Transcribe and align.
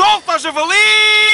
Solta, 0.00 0.38
javali! 0.38 1.29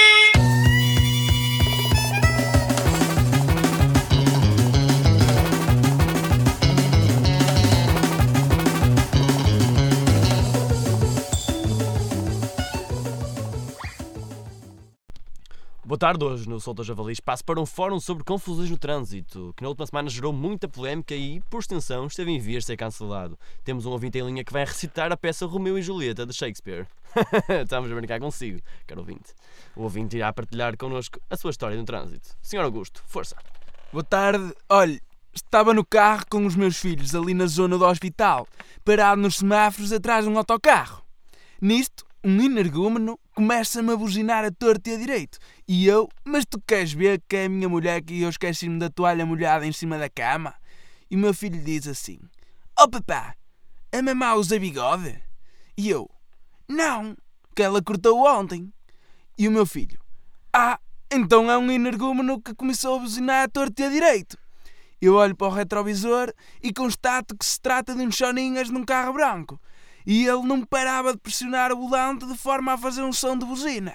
Boa 15.86 15.96
tarde, 15.96 16.24
hoje 16.24 16.48
no 16.48 16.58
Solta 16.58 16.82
Javalis 16.82 17.20
passo 17.20 17.44
para 17.44 17.60
um 17.60 17.64
fórum 17.64 18.00
sobre 18.00 18.24
confusões 18.24 18.68
no 18.68 18.76
trânsito, 18.76 19.54
que 19.56 19.62
na 19.62 19.68
última 19.68 19.86
semana 19.86 20.10
gerou 20.10 20.32
muita 20.32 20.66
polémica 20.66 21.14
e, 21.14 21.40
por 21.48 21.60
extensão, 21.60 22.08
esteve 22.08 22.32
em 22.32 22.40
vias 22.40 22.64
de 22.64 22.66
ser 22.66 22.76
cancelado. 22.76 23.38
Temos 23.62 23.86
um 23.86 23.90
ouvinte 23.90 24.18
em 24.18 24.26
linha 24.26 24.42
que 24.42 24.52
vai 24.52 24.64
recitar 24.64 25.12
a 25.12 25.16
peça 25.16 25.46
Romeu 25.46 25.78
e 25.78 25.82
Julieta 25.82 26.26
de 26.26 26.34
Shakespeare. 26.34 26.88
Estamos 27.62 27.88
a 27.88 27.94
brincar 27.94 28.18
consigo, 28.18 28.60
caro 28.84 29.02
ouvinte. 29.02 29.32
O 29.76 29.82
ouvinte 29.84 30.16
irá 30.16 30.32
partilhar 30.32 30.76
connosco 30.76 31.20
a 31.30 31.36
sua 31.36 31.52
história 31.52 31.76
no 31.76 31.84
trânsito. 31.84 32.36
Senhor 32.42 32.64
Augusto, 32.64 33.00
força. 33.06 33.36
Boa 33.92 34.02
tarde. 34.02 34.52
Olhe, 34.68 35.00
estava 35.32 35.72
no 35.72 35.84
carro 35.84 36.24
com 36.28 36.44
os 36.44 36.56
meus 36.56 36.76
filhos 36.76 37.14
ali 37.14 37.32
na 37.32 37.46
zona 37.46 37.78
do 37.78 37.84
hospital, 37.84 38.48
parado 38.84 39.22
nos 39.22 39.36
semáforos 39.36 39.92
atrás 39.92 40.24
de 40.24 40.30
um 40.32 40.36
autocarro. 40.36 41.04
Nisto, 41.60 42.04
um 42.24 42.42
energúmeno 42.42 43.16
começa-me 43.36 43.92
a 43.92 43.96
buzinar 43.96 44.46
a 44.46 44.50
torto 44.50 44.88
e 44.88 44.94
a 44.94 44.96
direito. 44.96 45.38
E 45.68 45.86
eu, 45.86 46.08
mas 46.24 46.46
tu 46.46 46.58
queres 46.66 46.94
ver 46.94 47.22
que 47.28 47.36
é 47.36 47.44
a 47.44 47.48
minha 47.50 47.68
mulher 47.68 48.02
que 48.02 48.22
eu 48.22 48.30
esqueci-me 48.30 48.78
da 48.78 48.88
toalha 48.88 49.26
molhada 49.26 49.66
em 49.66 49.72
cima 49.72 49.98
da 49.98 50.08
cama? 50.08 50.54
E 51.10 51.16
o 51.16 51.18
meu 51.18 51.34
filho 51.34 51.62
diz 51.62 51.86
assim: 51.86 52.18
Oh 52.80 52.88
papá, 52.88 53.36
a 53.92 54.02
mamá 54.02 54.34
usa 54.34 54.58
bigode? 54.58 55.22
E 55.76 55.90
eu: 55.90 56.08
Não, 56.66 57.14
que 57.54 57.62
ela 57.62 57.82
cortou 57.82 58.26
ontem. 58.26 58.72
E 59.36 59.46
o 59.46 59.52
meu 59.52 59.66
filho: 59.66 60.00
Ah, 60.50 60.80
então 61.12 61.50
é 61.50 61.58
um 61.58 61.70
energúmeno 61.70 62.40
que 62.40 62.54
começou 62.54 62.96
a 62.96 63.00
buzinar 63.00 63.44
a 63.44 63.48
torto 63.48 63.82
e 63.82 63.84
a 63.84 63.90
direito. 63.90 64.38
Eu 64.98 65.14
olho 65.14 65.36
para 65.36 65.48
o 65.48 65.50
retrovisor 65.50 66.32
e 66.62 66.72
constato 66.72 67.36
que 67.36 67.44
se 67.44 67.60
trata 67.60 67.94
de 67.94 68.00
uns 68.00 68.16
choninhas 68.16 68.70
num 68.70 68.82
carro 68.82 69.12
branco. 69.12 69.60
E 70.06 70.26
ele 70.26 70.42
não 70.42 70.64
parava 70.64 71.12
de 71.12 71.18
pressionar 71.18 71.72
o 71.72 71.76
volante 71.76 72.24
de 72.26 72.36
forma 72.36 72.72
a 72.74 72.78
fazer 72.78 73.02
um 73.02 73.12
som 73.12 73.36
de 73.36 73.44
buzina. 73.44 73.94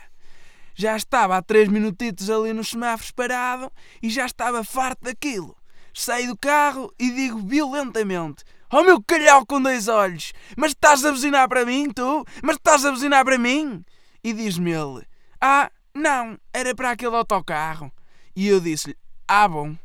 Já 0.76 0.96
estava 0.96 1.38
há 1.38 1.42
três 1.42 1.70
minutitos 1.70 2.30
ali 2.30 2.54
nos 2.54 2.70
semáforos 2.70 3.12
parado 3.12 3.72
e 4.02 4.10
já 4.10 4.26
estava 4.26 4.64
farto 4.64 5.04
daquilo. 5.04 5.56
Saio 5.94 6.28
do 6.28 6.38
carro 6.38 6.94
e 7.00 7.12
digo 7.12 7.40
violentamente: 7.40 8.44
Oh 8.72 8.84
meu 8.84 9.02
calhau 9.04 9.46
com 9.46 9.62
dois 9.62 9.88
olhos, 9.88 10.34
mas 10.56 10.72
estás 10.72 11.04
a 11.04 11.12
buzinar 11.12 11.48
para 11.50 11.66
mim, 11.66 11.90
tu? 11.90 12.26
Mas 12.42 12.56
estás 12.56 12.86
a 12.86 12.92
buzinar 12.92 13.26
para 13.26 13.38
mim? 13.38 13.84
E 14.24 14.34
diz-me 14.34 14.72
ele: 14.72 15.06
Ah, 15.40 15.70
não, 15.94 16.38
era 16.54 16.74
para 16.74 16.92
aquele 16.92 17.16
autocarro. 17.16 17.92
E 18.36 18.48
eu 18.48 18.60
disse-lhe: 18.60 18.98
Ah, 19.28 19.48
bom. 19.48 19.76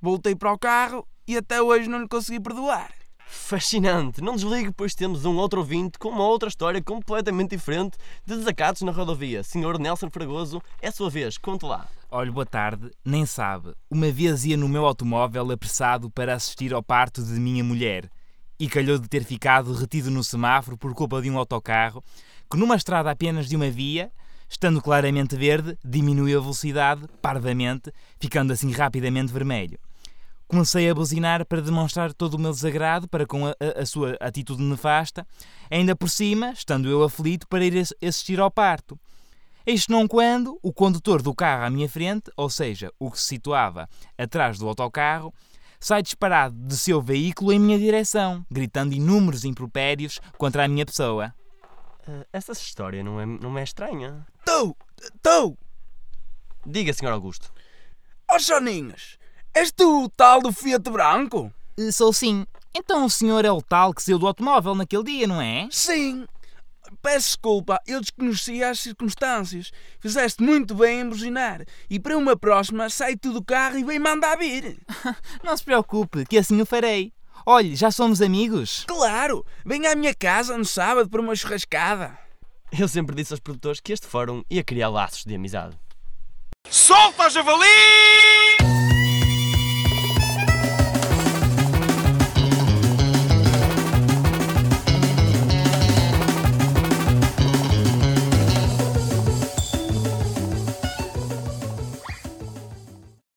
Voltei 0.00 0.34
para 0.34 0.52
o 0.52 0.58
carro 0.58 1.06
e 1.26 1.36
até 1.36 1.62
hoje 1.62 1.88
não 1.88 2.00
lhe 2.00 2.08
consegui 2.08 2.40
perdoar. 2.40 2.90
Fascinante! 3.34 4.20
Não 4.20 4.36
desligue, 4.36 4.70
pois 4.76 4.94
temos 4.94 5.24
um 5.24 5.36
outro 5.36 5.60
ouvinte 5.60 5.98
com 5.98 6.10
uma 6.10 6.22
outra 6.22 6.50
história 6.50 6.82
completamente 6.82 7.56
diferente 7.56 7.96
de 8.26 8.36
desacatos 8.36 8.82
na 8.82 8.92
rodovia. 8.92 9.42
Senhor 9.42 9.78
Nelson 9.78 10.10
Fragoso, 10.10 10.62
é 10.82 10.90
sua 10.90 11.08
vez, 11.08 11.38
conte 11.38 11.64
lá. 11.64 11.88
Olha, 12.10 12.30
boa 12.30 12.44
tarde, 12.44 12.90
nem 13.02 13.24
sabe. 13.24 13.74
Uma 13.90 14.12
vez 14.12 14.44
ia 14.44 14.54
no 14.54 14.68
meu 14.68 14.84
automóvel 14.84 15.50
apressado 15.50 16.10
para 16.10 16.34
assistir 16.34 16.74
ao 16.74 16.82
parto 16.82 17.22
de 17.22 17.32
minha 17.40 17.64
mulher 17.64 18.10
e 18.60 18.68
calhou 18.68 18.98
de 18.98 19.08
ter 19.08 19.24
ficado 19.24 19.72
retido 19.72 20.10
no 20.10 20.22
semáforo 20.22 20.76
por 20.76 20.92
culpa 20.92 21.22
de 21.22 21.30
um 21.30 21.38
autocarro 21.38 22.04
que, 22.50 22.58
numa 22.58 22.76
estrada 22.76 23.10
apenas 23.10 23.48
de 23.48 23.56
uma 23.56 23.70
via, 23.70 24.12
estando 24.46 24.82
claramente 24.82 25.34
verde, 25.36 25.76
diminuiu 25.82 26.38
a 26.38 26.42
velocidade, 26.42 27.06
pardamente, 27.22 27.90
ficando 28.20 28.52
assim 28.52 28.70
rapidamente 28.72 29.32
vermelho. 29.32 29.78
Comecei 30.52 30.90
a 30.90 30.94
buzinar 30.94 31.46
para 31.46 31.62
demonstrar 31.62 32.12
todo 32.12 32.34
o 32.34 32.38
meu 32.38 32.50
desagrado 32.50 33.08
para 33.08 33.26
com 33.26 33.46
a, 33.46 33.52
a, 33.52 33.80
a, 33.80 33.86
sua 33.86 34.18
atitude 34.20 34.62
nefasta, 34.62 35.26
ainda 35.70 35.96
por 35.96 36.10
cima, 36.10 36.50
estando 36.50 36.90
eu 36.90 37.02
aflito 37.02 37.48
para 37.48 37.64
ir 37.64 37.78
assistir 37.78 38.38
ao 38.38 38.50
parto. 38.50 39.00
Eis 39.64 39.88
não 39.88 40.06
quando 40.06 40.58
o 40.62 40.70
condutor 40.70 41.22
do 41.22 41.34
carro 41.34 41.64
à 41.64 41.70
minha 41.70 41.88
frente, 41.88 42.30
ou 42.36 42.50
seja, 42.50 42.92
o 42.98 43.10
que 43.10 43.18
se 43.18 43.28
situava 43.28 43.88
atrás 44.18 44.58
do 44.58 44.68
autocarro, 44.68 45.32
sai 45.80 46.02
disparado 46.02 46.54
de 46.54 46.76
seu 46.76 47.00
veículo 47.00 47.50
em 47.50 47.58
minha 47.58 47.78
direção, 47.78 48.44
gritando 48.50 48.92
inúmeros 48.92 49.46
impropérios 49.46 50.20
contra 50.36 50.66
a 50.66 50.68
minha 50.68 50.84
pessoa. 50.84 51.34
Uh, 52.06 52.26
essa 52.30 52.52
história 52.52 53.02
não 53.02 53.18
é, 53.18 53.24
não 53.24 53.56
é 53.56 53.62
estranha. 53.62 54.26
Tu! 54.44 54.76
Tu! 55.22 55.58
Diga, 56.66 56.92
Sr. 56.92 57.06
Augusto. 57.06 57.50
Ó 58.30 58.36
oh, 58.36 58.38
Soninhas! 58.38 59.21
És 59.54 59.70
tu 59.70 60.04
o 60.04 60.08
tal 60.08 60.40
do 60.40 60.50
Fiat 60.50 60.90
branco? 60.90 61.52
Sou 61.92 62.12
sim. 62.12 62.46
Então 62.74 63.04
o 63.04 63.10
senhor 63.10 63.44
é 63.44 63.52
o 63.52 63.60
tal 63.60 63.92
que 63.92 64.02
saiu 64.02 64.18
do 64.18 64.26
automóvel 64.26 64.74
naquele 64.74 65.04
dia, 65.04 65.26
não 65.26 65.40
é? 65.42 65.68
Sim. 65.70 66.26
Peço 67.02 67.28
desculpa, 67.28 67.80
eu 67.86 68.00
desconhecia 68.00 68.70
as 68.70 68.80
circunstâncias. 68.80 69.70
Fizeste 70.00 70.42
muito 70.42 70.74
bem 70.74 71.00
em 71.00 71.08
buzinar. 71.08 71.64
E 71.90 72.00
para 72.00 72.16
uma 72.16 72.34
próxima, 72.34 72.88
sai 72.88 73.14
tu 73.14 73.32
do 73.32 73.44
carro 73.44 73.78
e 73.78 73.84
vem 73.84 73.98
mandar 73.98 74.36
vir. 74.36 74.78
não 75.44 75.56
se 75.56 75.64
preocupe, 75.64 76.24
que 76.24 76.38
assim 76.38 76.60
o 76.60 76.66
farei. 76.66 77.12
Olhe, 77.44 77.76
já 77.76 77.90
somos 77.90 78.22
amigos? 78.22 78.84
Claro! 78.86 79.44
Vem 79.66 79.86
à 79.86 79.94
minha 79.94 80.14
casa 80.14 80.56
no 80.56 80.64
sábado 80.64 81.10
para 81.10 81.20
uma 81.20 81.36
churrascada. 81.36 82.16
Eu 82.78 82.88
sempre 82.88 83.14
disse 83.14 83.34
aos 83.34 83.40
produtores 83.40 83.80
que 83.80 83.92
este 83.92 84.06
fórum 84.06 84.42
ia 84.48 84.64
criar 84.64 84.88
laços 84.88 85.24
de 85.24 85.34
amizade. 85.34 85.76
Solta, 86.70 87.28
javali! 87.28 88.31